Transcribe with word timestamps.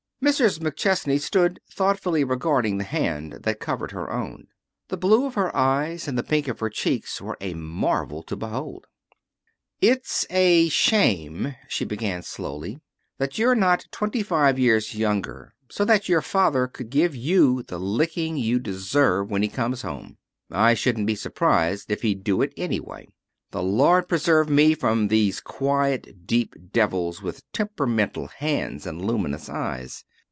H'm?" 0.23 0.27
Mrs. 0.29 0.59
McChesney 0.59 1.19
stood 1.19 1.59
thoughtfully 1.67 2.23
regarding 2.23 2.77
the 2.77 2.83
hand 2.83 3.39
that 3.41 3.59
covered 3.59 3.89
her 3.89 4.11
own. 4.11 4.49
The 4.89 4.95
blue 4.95 5.25
of 5.25 5.33
her 5.33 5.53
eyes 5.55 6.07
and 6.07 6.15
the 6.15 6.21
pink 6.21 6.47
of 6.47 6.59
her 6.59 6.69
cheeks 6.69 7.19
were 7.19 7.39
a 7.41 7.55
marvel 7.55 8.21
to 8.25 8.35
behold. 8.35 8.85
"It's 9.81 10.27
a 10.29 10.69
shame," 10.69 11.55
she 11.67 11.85
began 11.85 12.21
slowly, 12.21 12.79
"that 13.17 13.39
you're 13.39 13.55
not 13.55 13.87
twenty 13.89 14.21
five 14.21 14.59
years 14.59 14.93
younger, 14.93 15.55
so 15.71 15.83
that 15.85 16.07
your 16.07 16.21
father 16.21 16.67
could 16.67 16.91
give 16.91 17.15
you 17.15 17.63
the 17.63 17.79
licking 17.79 18.37
you 18.37 18.59
deserve 18.59 19.31
when 19.31 19.41
he 19.41 19.49
comes 19.49 19.81
home. 19.81 20.19
I 20.51 20.75
shouldn't 20.75 21.07
be 21.07 21.15
surprised 21.15 21.89
if 21.91 22.03
he'd 22.03 22.23
do 22.23 22.43
it 22.43 22.53
anyway. 22.55 23.07
The 23.49 23.63
Lord 23.63 24.07
preserve 24.07 24.49
me 24.51 24.75
from 24.75 25.07
these 25.07 25.41
quiet, 25.41 26.27
deep 26.27 26.55
devils 26.71 27.23
with 27.23 27.43
temperamental 27.53 28.27
hands 28.27 28.85
and 28.85 29.01
luminous 29.03 29.49
eyes. 29.49 30.05